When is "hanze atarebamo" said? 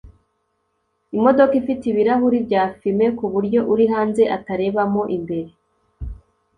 3.93-5.01